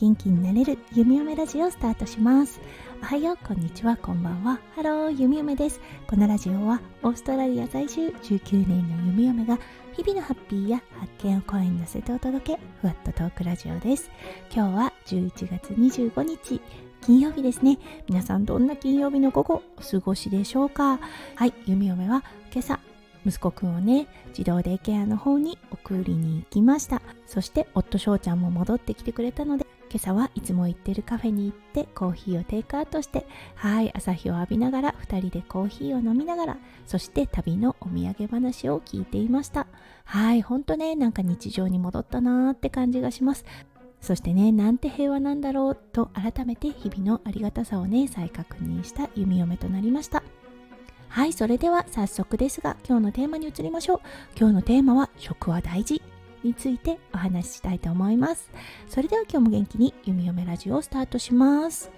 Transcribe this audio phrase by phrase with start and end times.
[0.00, 2.60] 元気になれる弓嫁ラジオをスタートします。
[3.02, 3.96] おはようこんにちは。
[3.96, 4.60] こんばんは。
[4.76, 5.80] ハロー弓嫁です。
[6.06, 9.58] このラジオはオーストラリア在住19年の弓嫁が
[9.96, 14.08] 日々のハッピーや発見を声に乗せてお届けふわっとトークラジオです。
[14.54, 16.60] 今日は11月25日
[17.04, 17.76] 金曜日ですね。
[18.08, 21.00] 皆さんどんな金曜日の午後お過ごしでしょうか？
[21.34, 22.78] はい弓嫁は今朝
[23.26, 27.02] 息子くんをね児童デイケアの方に送りに行きました。
[27.26, 36.56] そして夫翔ちゃんも戻ってきてくれたので今朝はいつも行ってるカフェに行ってコーヒーをテイクアウトしてはい朝日を浴びながら2人でコーヒーを飲みながら
[36.86, 39.66] そして旅のお土産話を聞いていました。
[40.04, 43.44] はいほんとねなんか日常に戻ったなーって感じがします。
[44.00, 50.22] そしてねなんて平和なんだろうと改めて日々のありがたさをね再確認した弓嫁となりました。
[51.08, 54.00] はいそれでは早速ですが今日のテーマに移りましょう。
[54.38, 56.02] 今日のテーマは食は大事。
[56.42, 58.50] についてお話ししたいと思います。
[58.88, 61.90] それでは今日も元気に弓嫁ラジオをスタートします。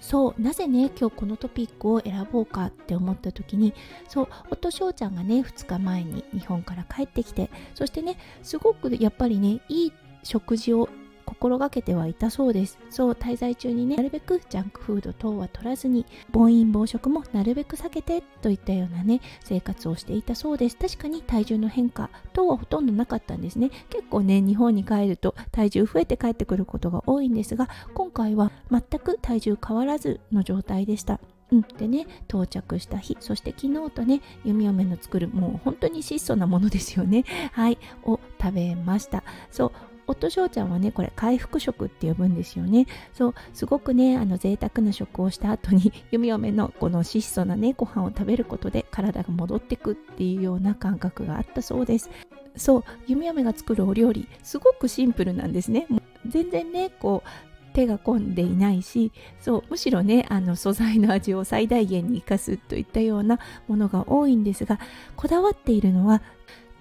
[0.00, 3.72] そうなぜね今日このトピックを選ぼうかって思った時に
[4.06, 10.90] そう夫翔ちゃんがね2日前に日本から帰ってきてそしてねすごくやっぱりねいい食事を
[11.24, 12.78] 心がけてはいたそうです。
[12.90, 20.76] そう滞在中にねなるべくジャンクフード等は取らずに暴飲暴食もなるべく避けてといったようなね生活をしていたそうです。
[20.76, 23.70] 確かに体重の変化等はほとんどなかったんですね。
[23.90, 31.20] 結構ね日本に帰ると体重増えて帰ってくることが多いんですが今回は全く体重変わらずの状態でした。
[31.52, 37.24] うん、でね到着した日そして昨日とね弓嫁の作るもう本当に質素なものですよね。
[37.52, 37.78] はい。
[38.04, 39.22] を食べました。
[39.50, 39.72] そう。
[40.06, 42.86] 夫翔ちゃんはねこれ回復食って呼ぶんですよね。
[43.12, 52.10] そうすごくねあの贅沢な食をした後に 弓嫁のこの質素なねご飯を食べることで体が戻ってくっていうような感覚があったそうです。
[52.56, 55.86] そう弓嫁が作るお料理すごくシンプルなんですね。
[56.26, 57.28] 全然ねこう
[57.74, 64.78] 手が込んでいないしそうむしろねあの素材の味を最大限に生かすといったようなものが多いんですが
[65.16, 66.22] こだわっているのは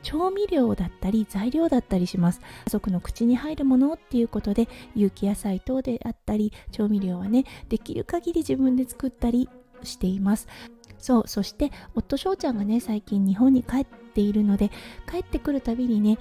[0.04, 2.42] 調味料だったり材料だったりします。
[2.66, 9.50] 家族の口に入るものっていうことで有機野菜等であったり調味料はねできる限り自分で作ったり
[9.82, 10.48] しています。
[11.00, 14.70] そうそして夫翔ちゃんがね最近日本に帰っているので
[15.10, 16.18] 帰ってくるたびにね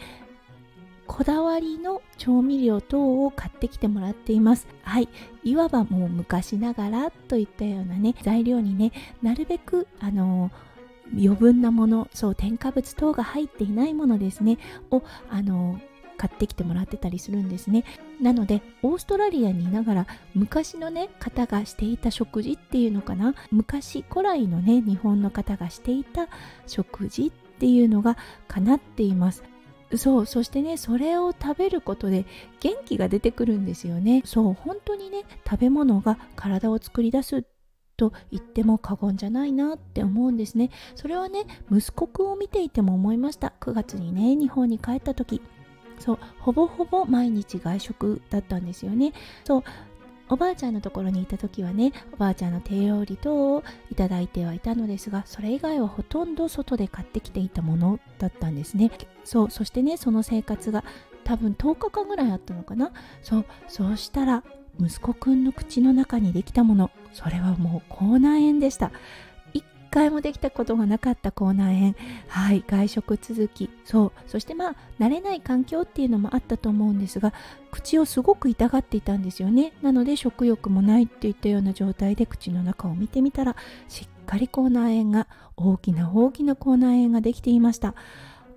[1.06, 4.66] こだわりの調味料等を買ってきてもらっています。
[4.82, 5.08] はい。
[5.44, 8.92] いわばもう昔ながらといったようなね材料にね
[9.22, 10.71] なるべくあのー
[11.14, 14.58] 余分なものそう添加物等が入っていないものですね
[14.90, 15.80] をあの
[16.16, 17.84] 買ってきてもらってたりするんですね。
[18.20, 26.28] なのでオーストラリアにいながら昔のね方がしていた食事っていうのかな昔古来のね日本の方がしていた
[26.68, 29.42] 食事っていうのがかなっています。
[29.96, 32.24] そうそしてねそれを食べることで
[32.60, 34.22] 元気が出てくるんですよね。
[34.24, 37.44] そう本当にね食べ物が体を作り出す
[37.96, 40.70] と言っても過言じゃないなって思うんですね。
[40.94, 43.52] それはね息子くんを見ていても思いました。
[43.60, 45.40] 9月にね日本に帰った時。
[45.98, 49.12] そうほぼほぼ毎日外食だったんですよね。
[49.44, 49.64] そう
[50.28, 58.90] おばあちゃんのところにいた時はねおばあちゃんの手料理等をいただいてはいたのですがそれ以外はほとんど外で買ってきていたものだったんですね。
[59.24, 60.84] そうそしてねその生活が
[61.24, 62.92] 多分10日間ぐらいあったのかな。
[63.22, 64.42] そうそうしたら
[64.80, 66.90] 息子くんの口の中にできたもの。
[67.12, 68.90] それはもう口内炎でした。
[69.52, 71.94] 一回もできたことがなかった口内炎。
[72.28, 73.70] はい外食続き。
[73.84, 74.12] そう。
[74.26, 77.34] そしてまあ慣れない環境っていうのもあったと思うんですが
[77.70, 79.72] 口をすごく痛がっていたんですよね。
[79.82, 83.56] なので食欲もないっていったような状態で口の中を見てみたら
[83.88, 87.94] しっかり口内炎が大きな大きな口内炎ができていました。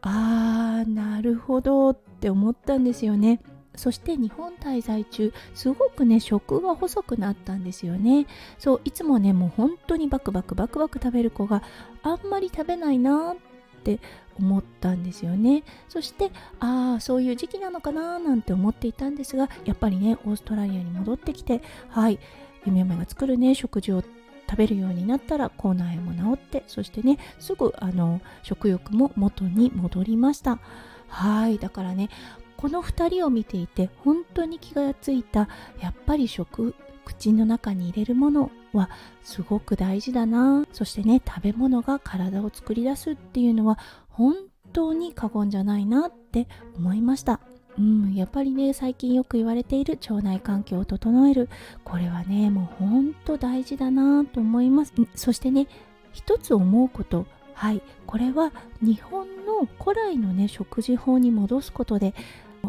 [0.02, 3.42] あーなるほどって思ったんですよね。
[3.78, 8.28] そして日本滞在中すごくね食が細くなったんですよね。
[8.58, 11.64] そういつもねもう本当にバクバクバクバク食べる子が
[12.04, 13.36] あんまり食べないなっ
[13.84, 14.00] て
[14.40, 15.64] 思ったんですよね。
[15.90, 22.20] そしてああそういう時期なのかななんて思っていたんですがやっぱりねオーストラリアに戻ってきてはい
[22.66, 30.60] 夢嫁が作るね食事を食べるようになったら口内炎も治ってそしてねすぐあの食欲も元に戻りました。
[31.08, 32.10] はいだからね
[32.58, 35.50] この2人を見ていて本当に気がついた
[35.82, 36.76] やっぱり食
[37.06, 38.90] 口の中に入れるものは
[39.24, 40.66] すごく大事だな。
[40.74, 43.80] そしてね食べ物が体を作り出すっていうのは
[44.10, 44.36] 本
[44.74, 47.40] 当に過言じゃないなって思いました。
[47.78, 51.50] うん、やっぱりね最近よく言われている腸内環境を整える。
[51.84, 54.94] これはねもうほんと大事だなと思います。
[55.14, 55.68] そしてね
[56.12, 57.26] 一つ思うこと。
[57.54, 62.14] はいこれは日本の古来のね食事法に戻すことで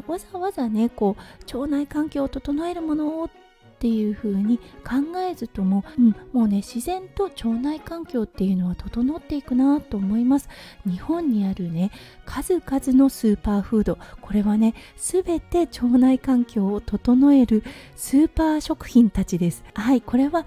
[0.06, 3.28] わざわざねこう腸内環境を整えるものを
[3.76, 10.48] っていう風に考えずとも、うん、もうね自然と腸内環境っていうのは整っていくなと思います。
[10.86, 11.90] 日本にあるね
[12.24, 17.62] 数々のスーパーフードこれはね全て腸内環境を整える
[17.96, 19.62] スーパー食品たちです。
[19.74, 20.46] はいこれは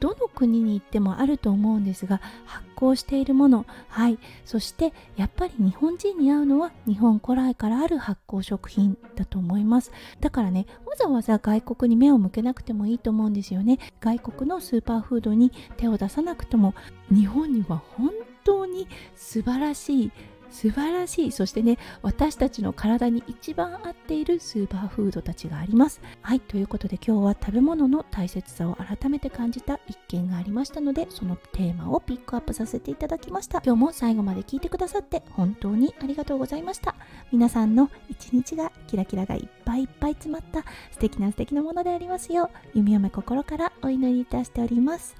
[0.00, 4.18] どの国に行ってもあると思うんですが発酵しているものはい。
[4.44, 9.92] そしてやっぱり日本人に合うのは日本古来からある発酵食品だと思います。
[10.20, 13.78] だからねわざわざ外国に目を向けなくてもいいと思うんですよね。
[14.00, 16.74] 外国のスーパーフードに手を出さなくても
[17.10, 18.10] 日本には本
[18.44, 20.12] 当に素晴らしい
[20.50, 21.32] 素晴らしい。
[21.32, 26.00] そしてね私たちの体に一番合っているスーパーフードたちがあります。
[26.22, 33.62] はいということで今日は食べ物の大切さを改めて感じた一件がありましたのでそのテーマをピックアップさせていただきました。
[33.64, 36.94] 今日も最後まで聞いてくださって本当にありがとうございました。
[37.32, 45.16] 皆さんの一日がキラキラがいっぱいいっぱい詰まった素敵な素敵なものでありますよう弓嫁心からお祈りいたしております。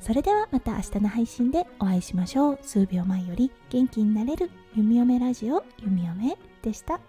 [0.00, 2.58] それではまた明日の配信でお会いしましょう。
[2.62, 7.00] 数秒前より元気になれる弓嫁ラジオ弓嫁でした。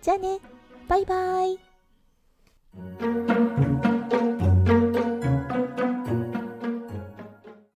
[0.00, 0.38] じゃあね。
[0.86, 1.58] バイバイ。